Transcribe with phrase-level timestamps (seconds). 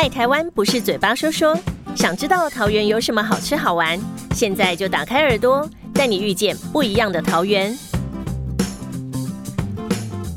[0.00, 1.54] 爱台湾不是嘴巴说说，
[1.94, 4.00] 想知道桃园有什么好吃好玩，
[4.32, 7.76] 现在就打开耳朵，带你遇见不一样的桃园。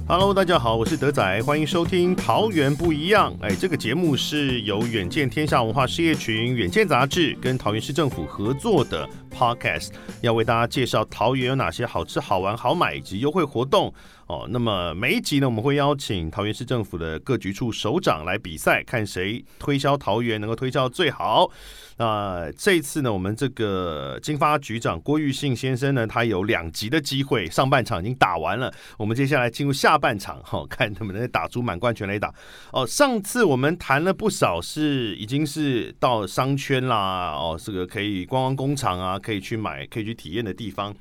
[0.05, 3.33] Hello，大家好，我是德仔，欢迎收听《桃园不一样》。
[3.41, 9.89] 哎，这个节目是由远见天下文化事业群、远见杂志跟桃园市政府合作的 Podcast，
[10.21, 13.93] 要为大家介绍桃园有哪些好吃、好玩、好买以及优惠活动。
[14.27, 21.51] 哦，那么每一集呢，我们会邀请桃园市政府的各局处首长来比赛，看谁推销桃园能够推销最好。
[21.97, 32.33] 那、这一次呢，我们这个金发局长郭玉信先生呢，他有两集的机会，上半场已经打完了，我们接下来进入下半场，哈、 看能不能打出满贯全垒打。
[32.71, 40.93] 哦，上次我们谈了不少，是已经是到商圈啦，哦，这个可以观光工厂啊，可以去买，可以去体验的地方。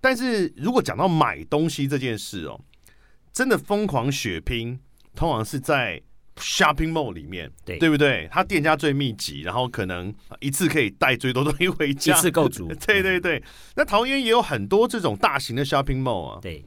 [0.00, 2.60] 但是如果讲到买东西这件事哦，
[3.32, 4.78] 真的疯狂血拼，
[5.16, 6.00] 通常是在
[6.36, 8.28] shopping mall 里面，对对不对？
[8.30, 12.68] 它店家最密集，然后可能一次可以带最多东西回家一家，次够足。
[12.86, 13.42] 对对对，
[13.74, 16.64] 那桃园也有很多这种大型的 shopping mall 啊，对，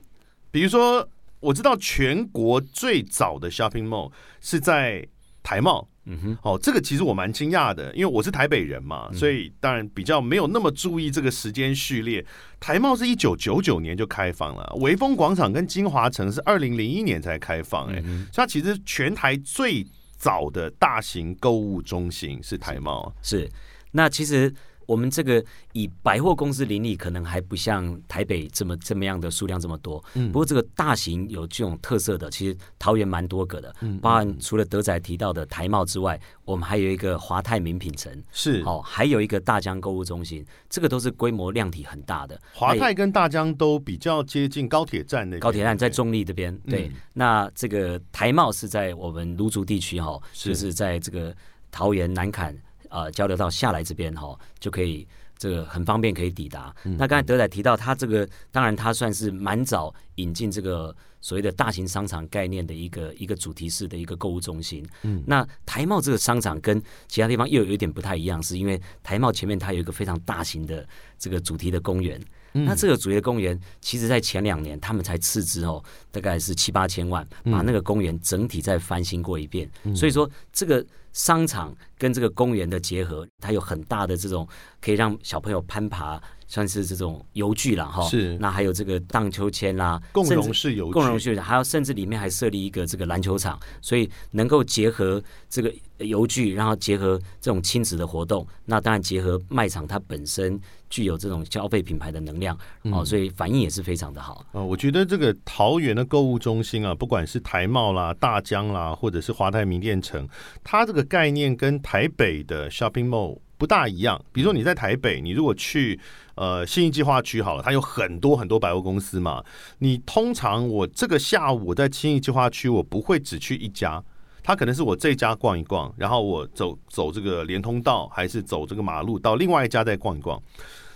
[0.52, 1.08] 比如说
[1.40, 5.08] 我知道全国最早的 shopping mall 是在
[5.44, 5.88] 台茂。
[6.06, 12.26] 嗯哼，哦，这个其实我蛮惊讶的，因为我是台北人嘛，嗯所以当然比较没有那么注意这个时间序列。
[12.60, 19.86] 台贸是一九九九年就开放了，微风广场跟金华城是二零零一年才开放、哎、嗯所以它其实全台最
[20.18, 23.14] 早的大型购物中心是台贸。
[23.22, 23.50] 是。
[23.92, 24.54] 那其实
[24.86, 30.04] 我们这个以百货公司林立，可能还不像台北这么这么样的数量这么多。
[30.14, 33.76] 嗯不过这个大型有这种特色的，其实桃园蛮多个的。
[33.82, 42.40] 嗯包含除了德仔提到的台贸之外，我们还有一个华泰名品城，是哦，还有一个大江购物中心，这个都是规模量体很大的。
[42.54, 46.88] 华泰跟大江都比较接近高铁站那边高铁站在中立这边，对。
[46.88, 51.34] 嗯那这个台贸是在我们芦竹地区哈，是就是在这个
[51.72, 52.54] 桃园南坎
[52.90, 56.74] 呃交流道下来这边哈，就可以这个很方便可以抵达。
[56.84, 64.88] 嗯那刚才德仔提到，他这个当然他算是蛮早引进这个所谓的大型商场概念的一个一个主题式的一个购物中心。
[65.04, 72.22] 嗯那台贸这个商场跟其他地方又有一点不太一样，是因为台贸前面它有一个非常大型的这个主题的公园。
[72.56, 72.66] 嗯。
[72.66, 77.52] 那这个主题公园，其实在前两年他们才斥资哦，大概是七八千万，嗯。
[77.52, 79.70] 把那个公园整体再翻新过一遍。
[79.96, 80.84] 所以说，这个
[81.14, 84.48] 商场跟这个公园的结合，它有很大的这种
[84.82, 88.04] 可以让小朋友攀爬，算是这种游具啦哈。
[88.08, 102.58] 是那还有这个荡秋千啦，共融式游具共融式，还有甚至里面还设立一个这个篮球场，所以能够结合这个游具，然后结合这种亲子的活动，那当然结合卖场它本身具有这种消费品牌的能量
[102.92, 104.46] 哦，所以反应也是非常的好。
[104.52, 110.28] 呃，我觉得这个桃园的购物中心啊，不管是台茂啦、大江啦，或者是华泰名店城，
[110.64, 114.24] 它这个概念跟台北的 shopping mall 不大一样。
[114.32, 116.00] 比如说你在台北，你如果去
[116.36, 119.44] 呃信义计划区好了，它有很多很多百货公司嘛，
[119.80, 124.04] 你通常我这个下午我在信义计划区，我不会只去一家。
[124.44, 130.40] 它可能是我这家逛一逛，然后我走走这个连通道，还是走这个马路到另外一家再逛一逛。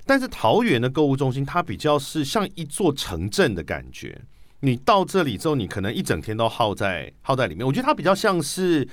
[0.05, 4.21] 但是桃园的购物中心，它比较是像一座城镇的感觉。
[4.59, 7.65] 你到这里之后，你可能一整天都耗在耗在里面。
[7.65, 8.87] 我觉得它比较像是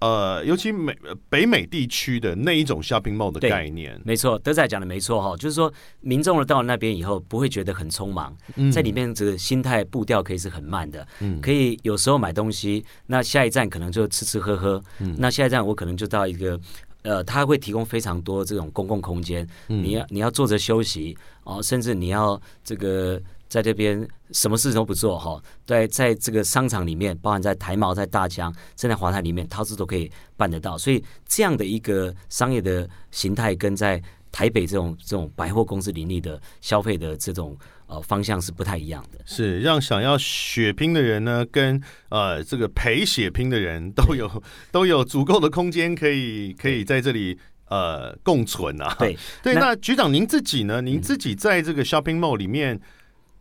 [0.00, 4.00] 呃，尤其美呃北美地区的那一种 shopping mall 的概念。
[4.04, 8.36] 没错，德仔讲的没错哈，就是说民众到了那边以后不会觉得很匆忙，
[8.72, 14.82] 在里面这个心态步调可以是很慢的，嗯可以有时候买东西，那下一站可能就吃吃喝喝，
[15.16, 16.58] 那下一站我可能就到一个。
[17.02, 30.76] 呃，它会提供非常多这种公共空间，你要你要坐着休息哦，甚至你要这个在这边什么事都不做哈，在在这个商场里面，包含在台贸、在大江、正在华泰里面，他是都可以办得到。
[30.76, 34.00] 所以这样的一个商业的形态，跟在
[34.30, 39.18] 台北这种这种百货公司林立的消费的这种呃方向是不太一样的。
[39.24, 47.38] 是让想要血拼的人呢，跟呃这个陪血拼的人都有 都有足够的空间，可以可以在这里
[47.70, 48.94] 呃共存啊。
[48.98, 50.82] 对对，那那局长您自己呢？
[50.82, 52.78] 您自己在这个 shopping mall 里面，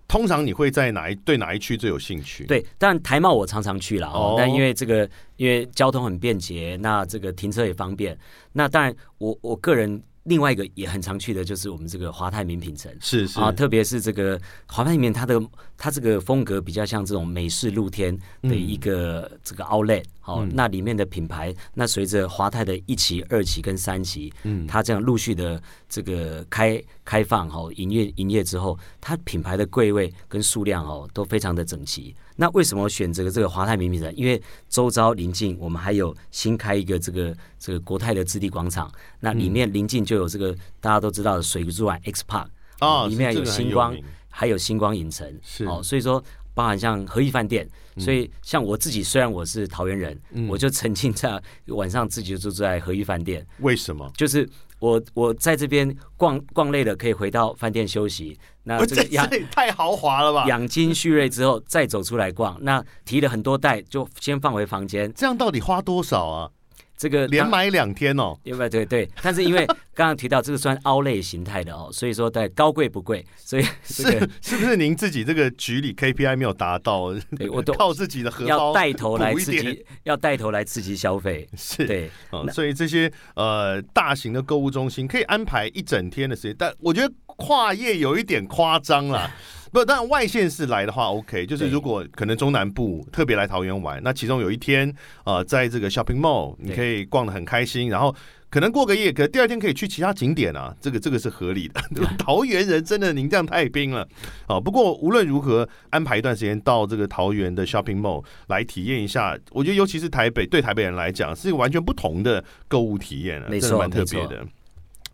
[0.07, 4.35] 通常你会在哪一对哪一区最有兴趣？，对，但台贸我常常去了哦哦。
[4.37, 8.17] 那因为这个，因为交通很便捷，那这个停车也方便。
[8.53, 12.93] 那当然我，我个人另外一个也很常去的就是我们这个华泰名品城。
[12.99, 15.41] 是是啊，特别是这个华泰里面，它的
[15.77, 32.13] 它这个风格比较像这种美式露天的一个这个 Outlet，好，那里面的品牌，那随着华泰的一期、二期跟三期，嗯，它这样陆续的这个开开放哈，营业营业之后，它品牌的柜位跟数量哦都非常的整齐。
[32.39, 34.15] 那为什么选择这个华泰名品城？
[34.15, 38.89] 因为周遭临近，我们还有新开一个这个这个国泰的置地广场，
[39.19, 42.45] 那里面临近就有这个大家都知道的水族馆 X Park
[42.79, 43.97] 啊，里面有星光，
[44.29, 46.23] 还有星光影城，是哦，所以说
[46.53, 47.67] 包含像和义饭店，
[47.97, 54.11] 所以像我自己虽然我是桃园人，我就曾经在晚上自己就住在和义饭店，为什么？
[54.15, 54.47] 就是
[54.79, 58.37] 我我在这边逛逛累了，可以回到饭店休息。
[58.63, 60.45] 那这个养太豪华了吧？
[60.47, 65.11] 养精蓄锐之后再走出来逛，那提了很多袋就先放回房间。
[65.13, 66.51] 这样到底花多少啊？
[66.97, 68.35] 这个连买两天哦。
[68.43, 74.03] 对对对对，但是因为 刚刚提到这个算凹类形态的哦，所以说对高贵不贵，所以是
[74.41, 77.13] 是不是您自己这个局里 KPI 没有达到？
[77.37, 81.47] 对我都靠自己的荷包要带头来刺激，要带头来刺激消费。
[81.55, 82.09] 是对，
[82.51, 87.13] 所以这些呃大型的购物中心可以安排一整天的时间，但我觉得。
[87.39, 89.31] 跨业有一点夸张了，
[89.71, 94.93] 不，但外县市来的话，OK，就是如果可能中南部特别来桃园玩，那其中有一天
[95.25, 98.15] 呃，在这个 shopping mall 你可以逛的很开心，然后
[98.49, 101.81] 可能过个夜，可第二天可以去其他景点啊，这个这个是合理的。
[102.17, 104.07] 桃园人真的您这样太冰了
[104.47, 104.59] 啊。
[104.59, 114.45] 不过无论如何，安排一段时间到这个桃园的 shopping mall 来体验一下，我觉得尤其是台北对台北人来讲是一个完全不同的购物体验啊，没错，蛮特别的。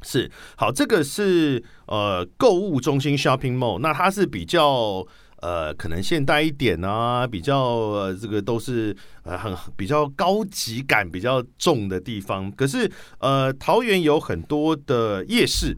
[0.04, 5.06] 是好，这个是呃购物中心 shopping mall，那它是比较
[5.40, 12.52] 呃可能现代一点啊，比较呃这个都是呃很比较高级感比较重的地方。
[12.52, 15.78] 可是呃桃园有很多的夜市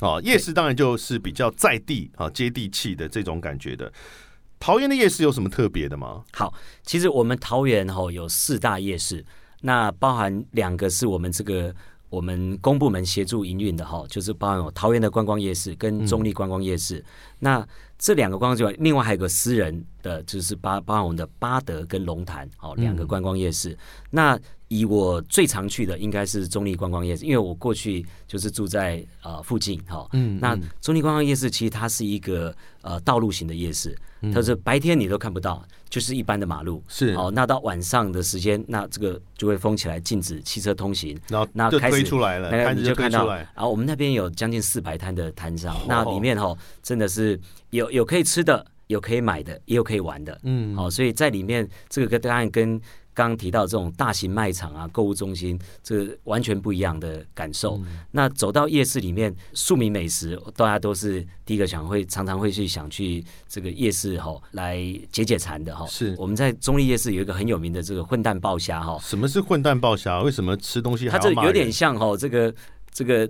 [0.00, 3.92] 啊，夜市当然就是比较在地啊接地气的这种感觉的。
[4.60, 6.22] 桃园的夜市有什么特别的吗？
[6.32, 6.52] 好，
[6.84, 9.24] 其实我们桃园吼有四大夜市，
[9.62, 11.74] 那包含两个是我们这个。
[12.12, 17.02] 我们公部门协助营运的哈，就是包含桃园的观光夜市跟中立观光夜市。
[17.38, 17.66] 那
[17.98, 23.74] 这两个观光之外，另外还有个私人的，就是包包含我们的巴德跟龙潭哦，两个观光夜市。
[24.10, 24.38] 那
[24.72, 30.08] 以我最常去的应该是中立观光夜市，因为我过去就是住在呃附近哈。
[30.14, 33.94] 嗯，那中立观光夜市其实它是一个呃道路型的夜市。
[34.32, 36.80] 它是白天你都看不到，就是一般的马路。
[36.86, 41.18] 是哦，那到晚上的时间，那这个就会封起来，禁止汽车通行。
[41.28, 43.26] 然后那就推出来了，那你就看到。
[43.26, 47.38] 然后我们那边有将近四百摊的摊商，那里面哈真的是
[47.70, 50.40] 有有可以吃的，有可以买的，也有可以玩的。
[50.44, 52.80] 嗯，好，所以在里面这个跟当然跟。
[53.14, 57.78] 刚刚提到这种大型卖场啊、购物中心，这完全不一样的感受。
[58.10, 64.78] 那走到夜市里面，庶民美食，大家都是第一个想会常常会去想去这个夜市哈来
[65.10, 65.86] 解解馋的哈。
[65.86, 68.98] 是我们在中立夜市有一个很有名的这个混蛋爆虾哈。
[69.02, 70.20] 什么是混蛋爆虾？
[70.22, 72.54] 为什么吃东西它这有点像哈这个
[72.90, 73.28] 这个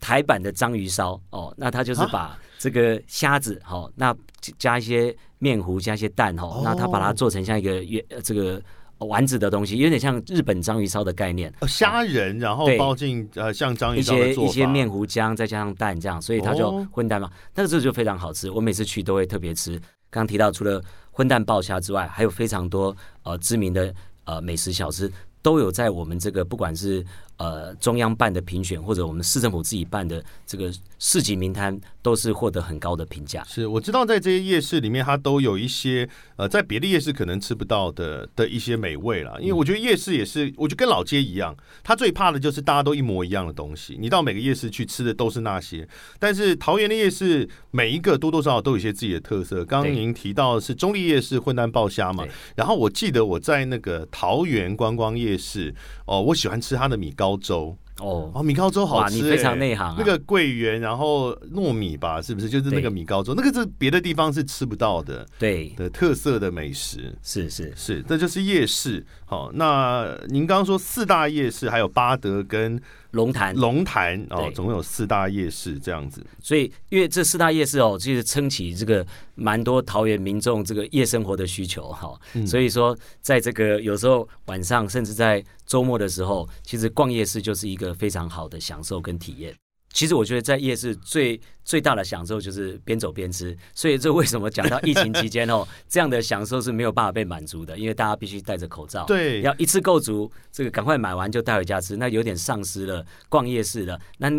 [0.00, 1.54] 台版的章鱼烧哦。
[1.56, 4.12] 那它就是把这个虾子哈，那
[4.58, 8.60] 加一些面糊，加一些蛋哈，那它把它做成像一个圆这个。
[9.00, 17.30] 丸子的东西有点像日本章鱼烧的概念，虾仁然后包进呃像章鱼烧一些一些面糊浆，再加上蛋这样，所以它就混蛋嘛。
[17.52, 19.72] 但是这就非常好吃，我每次去都会特别吃。
[20.10, 23.94] 刚刚提到除了混蛋爆虾之外，还有非常多呃知名的
[24.24, 25.10] 呃美食小吃
[25.42, 27.04] 都有在我们这个不管是。
[27.40, 33.42] 呃，中央办的评选或者我们市政府自己办的这个市级名摊，都是获得很高的评价。
[33.44, 36.06] 是我知道，在这些夜市里面，它都有一些
[36.36, 39.40] 呃，在别的夜市可能吃不到的的一些美味了。
[39.40, 43.96] 因为我觉得夜市也是，我觉得跟老街一样，它最怕的就是大家都一模一样的东西。
[43.98, 49.64] 你到每个夜市去吃的都是那些，但是桃园的夜市每一个多多少少都有一些自己的特色。
[49.64, 52.22] 刚刚您提到的是中立夜市混蛋爆虾嘛，
[52.54, 57.29] 然后我记得我在那个桃园观光夜市哦，我喜欢吃它的米糕。
[57.36, 59.94] 粥哦，哦，米糕粥好吃，你非常内行。
[59.98, 62.48] 那个桂圆，然后糯米吧，是不是？
[62.48, 69.04] 就是那个米糕粥，那个是别的地方是吃不到的，对的特色的美食，是是是，这就是夜市。
[69.26, 72.80] 好，那您刚刚说四大夜市，还有巴德跟。
[73.12, 76.24] 龙潭，龙潭哦，总共有四大夜市这样子。
[76.40, 82.18] 所以，因为这四大夜市哦，其实撑起这个蛮多桃园民众这个夜生活的需求哈。
[82.46, 89.54] 所以说，在这个有时候晚上，甚至在周末的时候，其实逛夜市就是一个非常好的享受跟体验。
[89.92, 104.30] 其实我觉得在夜市最最大的享受就是边走边吃，所以这为什么讲到疫情期间哦， 这样的享受是没有办法被满足的，因为大家必须戴着口罩，对，要一次购足，这个赶快买完就带回家吃，那有点丧失了逛夜市的那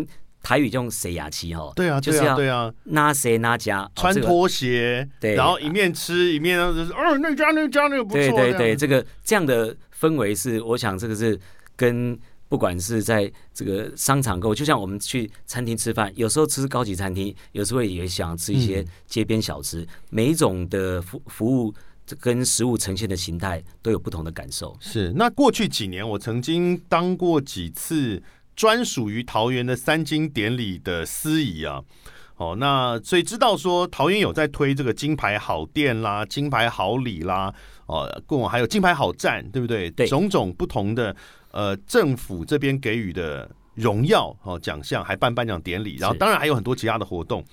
[0.42, 5.34] 台语就用谁牙期哈，对啊，就是要对啊，那谁那家穿拖鞋，对。
[5.36, 11.38] 然后一面吃一面就是，哦，那家那家那个不错，对对这个这样的氛围是，我想这个是
[11.76, 12.18] 跟
[12.52, 21.72] 不管是在这个商场购物，就像我们去餐厅吃饭，有时候吃高级餐厅，有时候也想吃一些街边小吃，每一种的服服务
[22.20, 24.76] 跟食物呈现的形态都有不同的感受。
[24.80, 25.10] 是。
[25.16, 28.22] 那过去几年，我曾经当过几次
[28.54, 31.82] 专属于桃园的三金典礼的司仪啊。
[32.36, 37.54] 哦，那所以知道说桃园有在推这个金牌好店啦、金牌好礼啦，
[37.86, 39.88] 哦，跟我还有金牌好站，对不对？
[39.90, 41.14] 对种种不同的
[41.52, 47.44] 呃政府这边给予的荣耀哦奖项，还办颁奖典礼，然后当然还有很多其他的活动。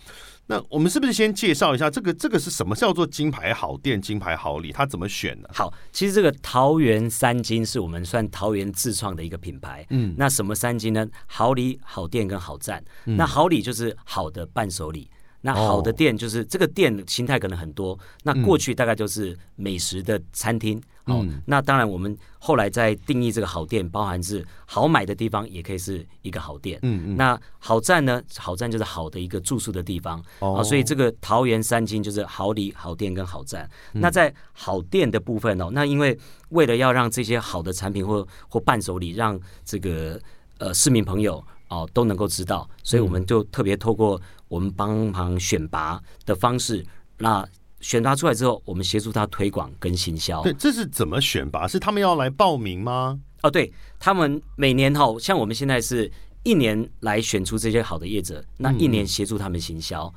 [0.51, 4.71] 那我们是不是先介绍一下这个这个是什么叫做金牌好店、金牌好礼？
[4.71, 5.49] 它怎么选呢？
[5.53, 9.85] 好，其实这个桃园三金是我们算桃园自创的一个品牌。
[9.91, 11.07] 嗯那什么三金呢？
[11.27, 12.83] 好礼、好店跟好站。
[13.05, 15.07] 那好礼就是好的伴手礼。
[15.41, 20.81] 那好的哦店就是、这个店形态可能很多，那过去大概就是美食的餐厅。
[21.05, 26.77] 哦嗯，那当然我们后来在定义这个好店，包含是好买的地方，也可以是一个好店。
[26.83, 28.21] 嗯嗯，那好站呢？
[28.37, 33.67] 好站就是好的一个住宿的地方哦啊，所以这个桃园三金就是好礼、好店跟好站。
[33.93, 36.15] 那在好店的部分哦，那因为
[36.49, 40.21] 为了要让这些好的产品或或伴手礼，让这个
[40.59, 46.85] 呃市民朋友哦都能够知道，所以我们就特别透过我们帮忙选拔的方式，
[47.17, 47.47] 那
[47.79, 50.43] 选拔出来之后，我们协助他推广跟行销。
[50.43, 51.67] 对，这是怎么选拔？
[51.67, 53.19] 是他们要来报名吗？
[53.41, 56.11] 哦，对他们每年哈，像我们现在是
[56.43, 60.13] 一年来选出这些好的业者，那一年协助他们行销。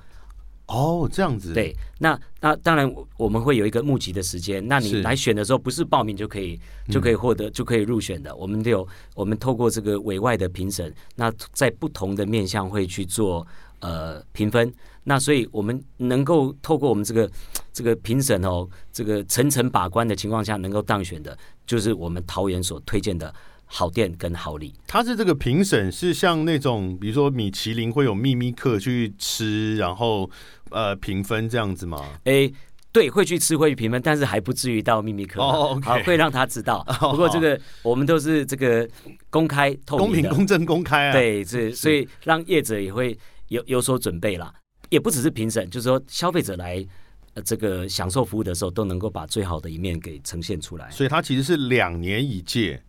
[0.72, 13.46] 哦，这样子，，对，那那当然我我们会有一个募集的时间，那你来选的时候不是报名就可以就可以获得、就可以入选的，我们都有我们透过这个委外的评审，那在不同的面向会去做
[13.80, 14.72] 呃评分。
[15.04, 17.30] 那所以我们能够透过我们这个
[17.72, 21.36] 这个评审哦，这个层层把关的情况下，能够当选的，
[21.66, 23.34] 就是我们桃园所推荐的
[23.74, 24.74] 好店跟好礼。
[24.86, 30.30] 他是这个评审是像那种，比如说米其林会有秘密客去吃，然后
[30.70, 32.06] 呃评分这样子吗？
[32.24, 32.52] 诶，
[32.92, 35.40] 对，会去吃会去评分，但是还不至于到秘密课。
[35.40, 36.84] 哦好，会让他知道。
[37.00, 38.86] 哦 不过这个我们都是这个
[39.30, 44.52] 公开透公平、公正、公开啊！，对，是所以让业者也会有有所准备啦。
[44.90, 46.86] 也不只是评审，就是说消费者来
[47.32, 50.90] 呃这个享受服务的时候，都能够把最好的一面给呈现出来。
[50.90, 52.82] 所以它其实是两年一届，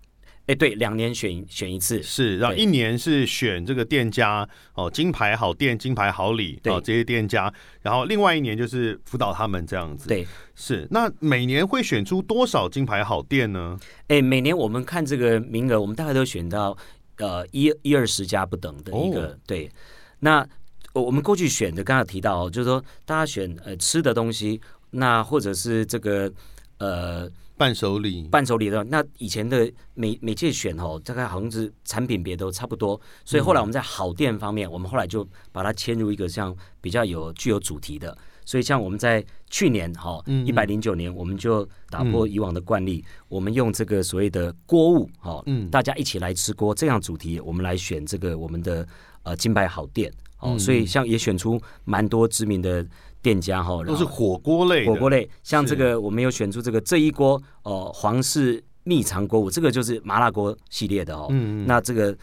[0.45, 10.27] 哎，对，两年选选一次，是，然后一年是选这个店家哦，金牌好店、金牌好礼对哦这些店家，然后另外一年就是辅导他们这样子。，对。
[10.55, 10.85] 是。
[10.91, 13.79] 那每年会选出多少金牌好店呢？
[14.09, 16.77] 哎，每年我们看这个名额，我们大概都选到
[17.19, 19.71] 呃一一二十家不等的一个、哦对。
[20.19, 20.45] 那
[20.91, 24.59] 我我们过去选的，刚才提到、哦，就是说大家选呃吃的东西，
[24.91, 26.31] 那或者是这个
[26.79, 38.17] 呃伴手礼，伴手礼的，那以前的每每届选哦，大概好像是产品别都差不多，所以后来我们在好店方面，我们后来就把它迁入一个像比较有具有主题的。
[38.45, 40.45] 所以像我们在去年哈嗯。
[40.45, 45.69] 一百零九年，我们就打破以往的惯例，我们用这个所谓的锅物哈，嗯。
[45.69, 48.85] 大家一起来吃锅这样主题，我们来选这个我们的
[49.23, 50.59] 呃金牌好店哦，嗯。
[50.59, 52.85] 所以像也选出蛮多知名的
[53.23, 61.27] 店家哈，都是火锅类，火锅类，像这个我们有选出这个这一锅哦、皇室秘藏锅物，这个就是麻辣锅系列的哦。
[61.29, 62.15] 嗯嗯那这个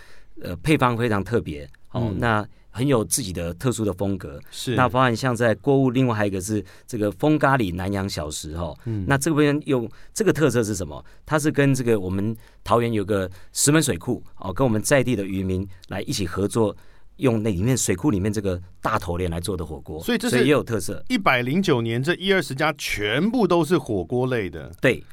[0.43, 4.39] 呃配方非常特别哦，嗯那很有自己的特殊的风格。
[4.51, 8.79] 是那包含像在锅物，另外还有一个是这个风咖喱南洋小食哈、哦。
[8.85, 11.03] 嗯那这边用这个特色是什么？
[11.25, 16.77] 它是跟这个我们桃园有个石门水库哦，跟我们在地的渔民来一起合作。
[17.21, 21.03] 用那里面水库里面这个大头鲢来做的火锅，所以这是也有特色。
[21.09, 24.71] 一百零九年这一二十家全部都是火锅类的。
[24.81, 25.05] 对，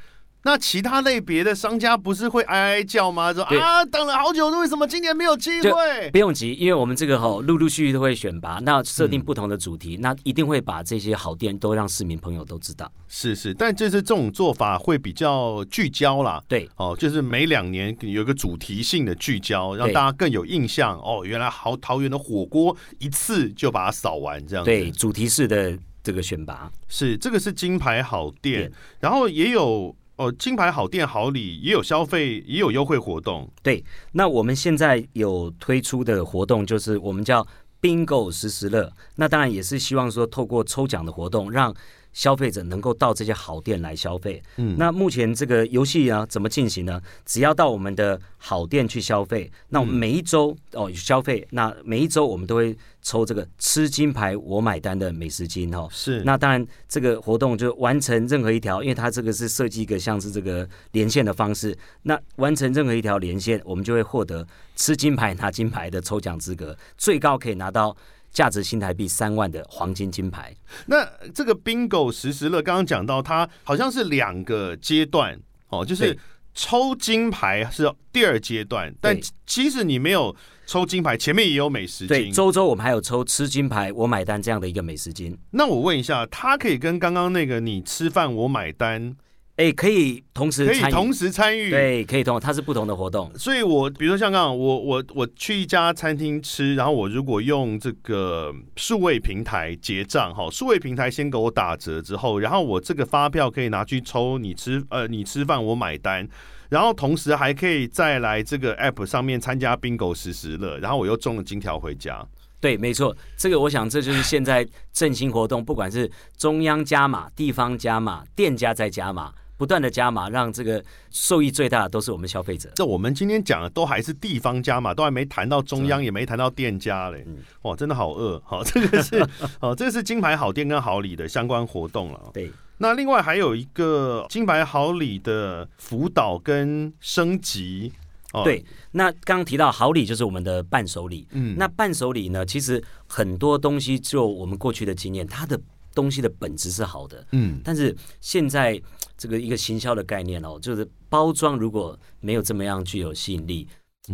[0.48, 3.34] 那其他类别的商家不是会哀哀叫吗？
[3.34, 6.10] 说啊，等了好久，为什么今年没有机会？
[6.12, 12.90] 不用急，因为我们这个哈、陆陆续续都会选拔，那设定不同的主题，那一定会把这些好店都让市民朋友都知道。
[13.10, 16.42] 是是，但就是这种做法会比较聚焦啦。
[16.48, 20.98] 对哦，就是每两年有一个主题性的聚焦，让大家更有印象。
[21.00, 24.72] 哦，原来好桃园的火锅一次就把它扫完，这样子。
[24.72, 33.50] 对，主题式的这个选拔，是这个是金牌好店店，然后也有哦金牌好店好礼，也有消费，也有优惠活动。
[33.64, 33.84] 对。
[34.12, 37.48] 那我们现在有推出的活动就是我们叫
[37.82, 41.74] Bingo 时时乐，那当然也是希望说透过抽奖的活动让。
[42.18, 44.42] 消费者能够到这些好店来消费。
[44.56, 47.00] 嗯那目前这个游戏呢怎么进行呢？
[47.28, 55.88] 只要到我们的好店去消费，那我们每一周哦消费，那每一周我们都会抽这个吃金牌我买单的美食金哦。
[55.92, 61.78] 是那当然，这个活动就完成任何一条，因为它这个是设计一个像是这个连线的方式。
[62.02, 67.96] 那完成任何一条连线，我们就会获得吃金牌拿金牌的抽奖资格，最高可以拿到
[68.38, 70.56] 价值新台币三万的黄金金牌。
[70.86, 71.04] 那
[71.34, 75.36] 这个 bingo 实时乐刚刚讲到，它好像是两个阶段
[75.70, 76.16] 哦，就是
[76.54, 80.36] 抽金牌是第二阶段，但对其实你没有
[80.68, 82.32] 抽金牌，前面也有美食对，金。
[82.32, 85.36] 周周我们还有抽吃金牌我买单这样的一个美食金。
[85.50, 89.16] 那我问一下，它可以跟刚刚那个你吃饭我买单
[89.58, 91.72] 哎，可以同时参与可以同时参与？。
[91.72, 93.32] 对，可以同，它是不同的活动。
[93.36, 106.28] 所以我，比如说像刚刚我我我去一家餐厅吃，然后我如果用这个数位平台结账，哈，数位平台先给我打折之后，然后我这个发票可以拿去抽你吃呃你吃饭我买单，
[106.70, 112.24] 然后同时还可以再来这个 app 上面参加 bingo 实时乐，然后我又中了金条回家。
[112.60, 122.72] 对，没错，这个我想这就是现在振兴活动，不管是中央加码、地方加码、店家再加码，不断的加码，让这个受益最大的都是我们消费者。
[122.76, 127.24] 这我们今天讲的都还是地方加码，都还没谈到中央，也没谈到店家嘞。
[127.28, 128.42] 嗯哇，真的好饿。
[128.46, 129.28] 好， 这个是
[129.60, 132.30] 哦，这个是金牌好店跟好礼的相关活动了。
[132.34, 137.92] 对，那另外还有一个金牌好礼的辅导跟升级。
[138.34, 141.26] 哦，对，那刚刚提到好礼就是我们的伴手礼。
[141.32, 145.58] 嗯那伴手礼呢，其实很多东西就我们过去的经验，它的
[145.96, 148.80] 东西的本质是好的，嗯但是现在
[149.18, 153.68] 这个一个行销的概念哦，就是包装如果没有这么样具有吸引力，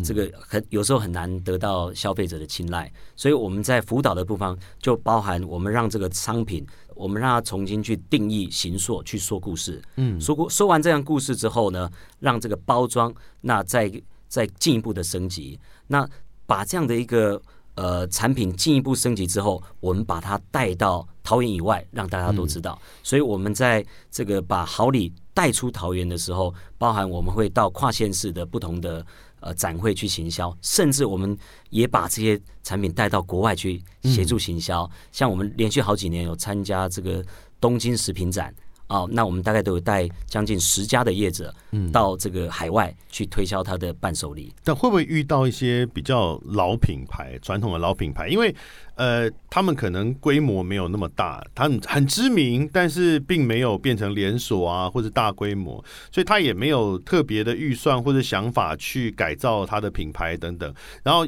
[0.04, 2.92] 这个很有时候很难得到消费者的青睐。
[3.16, 9.82] 所以我们在辅导的部分就包含我们让这个商品，我们让它重新去定义、形塑、去说故事。
[9.98, 13.92] 嗯说过说完这样故事之后呢，让这个包装那再
[14.28, 16.10] 再进一步的升级，那
[16.46, 17.42] 把这样的一个
[17.76, 22.80] 呃产品进一步升级之后，我们把它带到桃园以外，让大家都知道。
[23.02, 29.06] 所以我们在这个把好礼带出桃园的时候，包含我们会到跨县市的不同的
[29.40, 31.38] 呃展会去行销，甚至我们
[31.70, 34.90] 也把这些产品带到国外去协助行销。
[35.12, 37.24] 像我们连续好几年有参加这个
[37.60, 38.54] 东京食品展。
[38.94, 44.54] 哦，那我们大概都有带将近十家的业者嗯到这个海外去推销他的伴手礼。
[44.64, 48.28] 但会不会遇到一些比较老品牌、传统的老品牌？
[48.28, 48.56] 因为
[48.94, 60.72] 呃，他们可能规模没有那么大，他们很知名，但是并没有变成连锁啊或者大规模，所以他也没有特别的预算或者想法去改造他的品牌等等。
[61.02, 61.28] 然后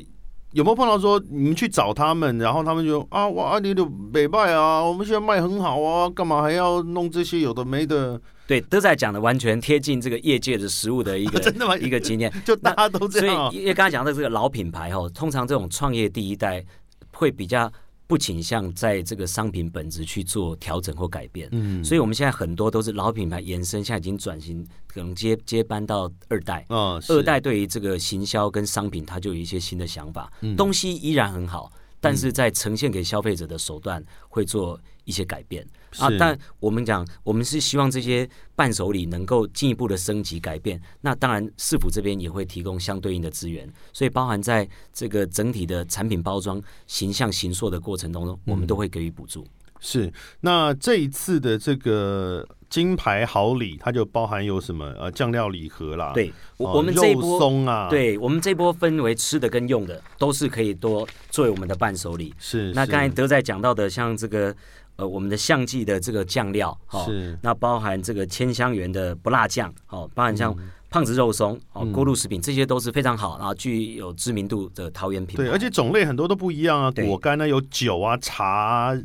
[0.56, 8.20] 有没有碰到说你们去找他们，然后他们就啊哇你的北拜啊，我们现在卖很好啊，干嘛还要弄这些有的没的？
[8.48, 12.32] 对，德仔讲的完全贴近这个业界的实物的一个 真的吗一个经验。
[12.46, 16.63] 就大家都这所样所、以，因为刚才讲的这个老品牌哦，通常这种创业第一代
[17.12, 17.70] 会比较
[18.08, 21.50] 不倾向在这个商品本质去做调整或改变。
[21.52, 26.65] 嗯所以我们现在很多都是老品牌延伸，现在已经转型，可能接接班到二代。
[26.70, 31.72] 嗯，是二代对于这个行销跟商品，它就有一些新的想法，嗯东西依然很好，
[32.06, 35.65] 但是在呈现给消费者的手段会做一些改变
[35.98, 36.08] 啊。
[36.20, 40.80] 但我们讲，我们是希望这些伴手礼能够进一步的升级改变。
[41.02, 49.44] 那当然，市府这边也会提供相对应的资源，所以包含在这个整体的产品包装、形象形塑的过程当中，我们都会给予补助。
[49.86, 57.39] 是，那这一次的这个金牌好礼，它就包含有什么呃酱料礼盒啦，对，我、们这一波。
[57.39, 62.34] 松啊，，对我们这波分为吃的跟用的，都是可以多作为我们的伴手礼。
[62.39, 64.56] 是是那刚才德仔讲到的，像这个
[64.95, 75.43] 呃，我们的相记的这个酱料，哦，是那包含这个千香园的不辣酱，哦，包含像嗯胖子肉松，哦，锅炉食品，这些都是非常好，然后具有知名度的桃园品牌。
[75.43, 78.98] 对，而且种类很多都不一样啊，果干呢有酒啊、茶啊，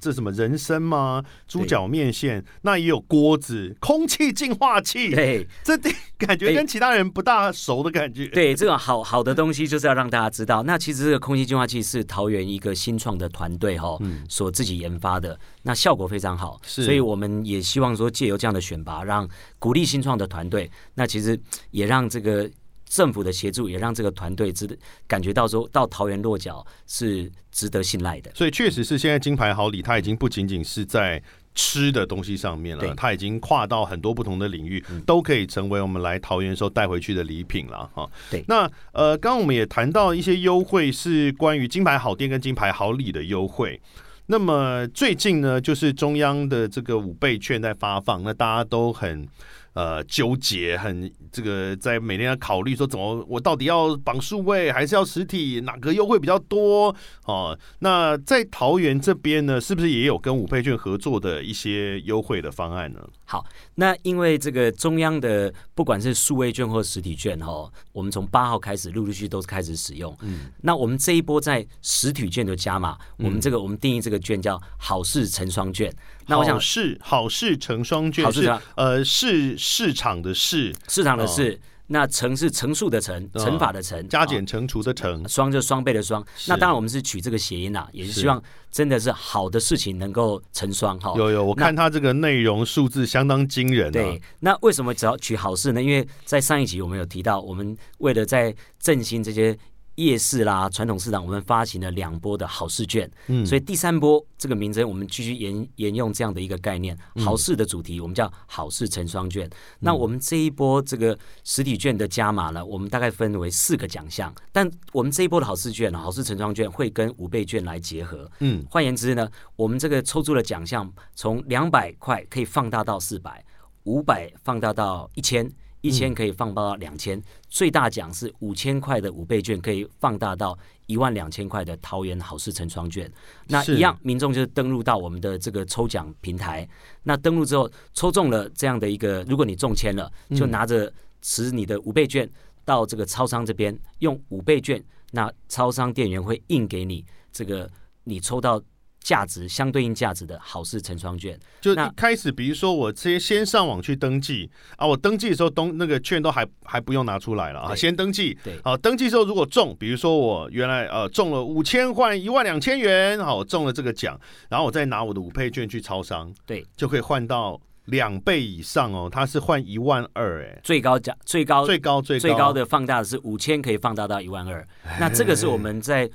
[0.00, 1.22] 这什么人参吗？
[1.46, 5.76] 猪脚面线，那也有锅子、空气净化器，对这
[6.16, 8.26] 感觉哎跟其他人不大熟的感觉。
[8.28, 10.62] 对，这种好好的东西就是要让大家知道。
[10.62, 16.60] 那其实这个空气净化器是桃园一个新创的团队哈、所自己研发的，那效果非常好。
[16.64, 21.36] 是所以我们也希望说借由这样的选拔，让鼓励新创的团队，那其实
[21.72, 22.48] 也让这个。
[22.86, 24.76] 政府的协助也让这个团队值得
[25.08, 28.30] 感觉到说到桃园落脚是值得信赖的。
[28.34, 31.20] 所以确实是现在金牌好礼，它已经不仅仅是在
[31.56, 38.08] 吃的东西上面了对，它已经跨到很多不同的领域，都可以成为我们来桃园的时候带回去的礼品了哈。
[38.30, 43.80] 对那呃，刚刚我们也谈到一些优惠是关于金牌好店跟金牌好礼的优惠。
[44.26, 49.28] 那么最近呢，就是中央的这个五倍券在发放，那大家都很。
[49.74, 56.94] 呃，纠结很这个，在每天要考虑说怎么，我到底要绑数位还是要实体，哪个优惠比较多？
[57.24, 63.00] 哦，那在桃园这边呢，是不是也有跟五倍券合作的一些优惠的方案呢？
[63.26, 63.44] 好，
[63.76, 70.14] 那因为这个中央的不管是数位券或实体券哈，我们从八号开始陆陆续续都是开始使用。
[70.20, 75.90] 嗯，那我们这一波在实体券的加码，我们这个我们定义这个券叫好事成双券。
[76.26, 86.24] 那我想是好事成双券是呃市市场的市市场的市，那乘是乘数的乘，乘法的乘，加减乘除的乘，双就双倍的双。
[86.48, 91.12] 那当然我们是取这个谐音啦，也是希望真的是好的事情能够成双哈。
[91.16, 93.92] 有有，我看它这个内容数字相当惊人。
[93.92, 95.82] 对，那为什么只要取好事呢？
[95.82, 99.56] 因为在上一集我们有提到，我们为了在振兴这些。
[99.96, 109.48] 夜市啦，传统市场，我们发行了两波的好事券，嗯，所以第三波这个名称我们继续沿沿用这样的一个概念，好事的主题，我们叫好事成双券。
[109.78, 123.44] 那我们这一波这个实体券的加码呢，我们大概分为四个奖项，但我们这一波的好事券、好事成双券会跟五倍券来结合，嗯，换言之呢，我们这个抽出的奖项从两百块可以放大到四百，
[123.84, 125.48] 五百放大到一千。
[125.84, 133.10] 一千可以放大到两千，最大奖是五千块的五倍券，可以放大到一万两千块的桃园好事成双券。
[133.48, 136.66] 那一样，民众就是登录到我们的这个抽奖平台，
[137.02, 142.26] 那登录之后抽中了这样的一个，如果你中签了，就拿着持你的五倍券
[142.64, 147.70] 到这个超商这边用五倍券，那超商店员会印给你这个
[148.04, 148.58] 你抽到。
[149.04, 158.36] 价值相对应价值的好事成双券，就一开始，比如说我先先上网去登记啊，我登记的时候，东那个券都还还不用拿出来了啊，先登记。
[158.42, 174.66] 对，好，登记之后如果中，比如说我原来呃中了五千换一万两千元，好，我中了这个奖，然后我再拿我的五倍券去超商，对，就可以换到两倍以上哦，它是换一万二，哎，最高价最高最高最最高的放大的是五千，可以放大到一万二，
[174.98, 176.10] 那这个是我们在。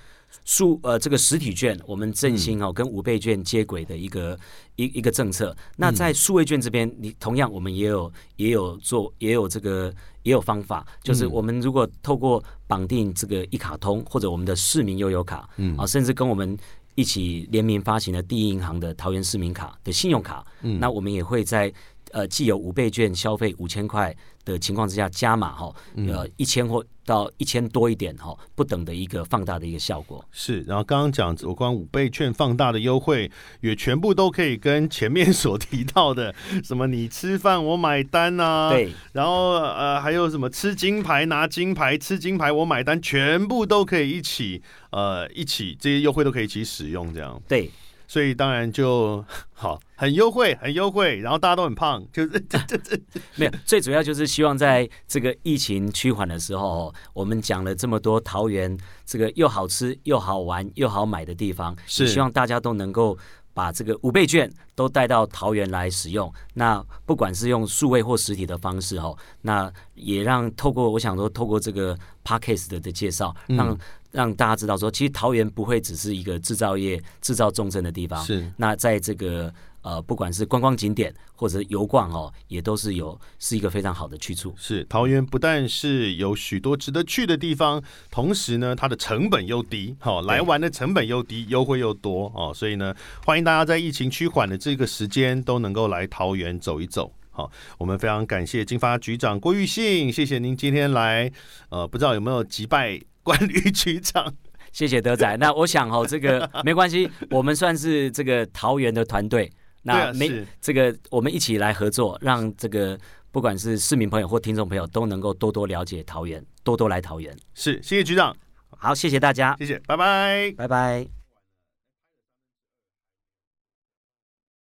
[0.46, 4.38] 数呃，这个实体券我们振兴哦，跟五倍券接轨的一个
[4.76, 5.56] 一一个政策。
[5.76, 15.78] 那在数位券这边，你同样我们也有也有做也有这个也有方法，就是我们如果透过绑定这个一卡通或者我们的市民悠游卡，嗯。
[15.78, 16.58] 啊，甚至跟我们
[16.96, 21.72] 一起联名发行的第一银行的桃园市民卡的信用卡，嗯，那我们也会在
[22.12, 24.15] 呃既有五倍券消费五千块。
[24.51, 30.23] 的情况之下加码哈，呃一千或到一千多一点哈，不等的一个放大的一个效果。
[30.31, 33.31] 是，然后刚刚讲有关五倍券放大的优惠，
[33.62, 36.33] 也全部都可以跟前面所提到的
[36.63, 47.41] 什么你吃饭我买单呐，对，然后呃还有什么吃金牌拿金牌，吃金牌我买单，全部都可以一起呃一起这些优惠都可以一起使用这样。
[47.47, 47.71] 对。
[48.10, 53.00] 所以当然就 好，很优惠，很优惠，然后大家都很胖， 就是这这这
[53.36, 63.15] 没有，最主要就是希望在这个疫情趋缓的时候，我们讲了这么多桃园这个又好吃又好玩又好买的地方，是希望大家都能够
[63.54, 66.34] 把这个五倍券都带到桃园来使用。
[66.56, 73.78] 那不管是用数位或实体的方式哦，那也让透过我想说透过这个 parkcase 的的介绍，让。
[74.12, 78.24] 让大家知道说，其实桃园不会只是一个制造业制造重镇的地方。
[78.24, 84.54] 是，那在这个呃，不管是观光景点或者游逛哦，也都是有是一个非常好的去处。
[84.58, 92.52] 是，桃园不但是有许多值得去的地方，同时呢，它的成本又低，好来玩的成本又低，优惠又多哦。
[92.54, 92.93] 所以呢，
[93.26, 97.13] 欢迎大家在疫情趋缓的这个时间，都能够来桃园走一走。
[97.32, 101.32] 好，我们非常感谢金发局长郭玉信，谢谢您今天来，
[101.69, 103.00] 呃，不知道有没有击败。
[103.23, 104.34] 管理局长，
[104.71, 105.36] 谢谢德仔。
[105.38, 109.51] 那我想哦，这个 没关系，我们算是这个桃园的团队。
[109.84, 112.99] 那没这个，我们一起来合作，让这个
[113.32, 117.36] 不管是市民朋友或听众朋友都能够多多了解桃园，多多来桃园。
[117.53, 118.36] 是，谢谢局长。
[118.77, 121.18] 好，谢谢大家，谢谢，拜拜，拜拜。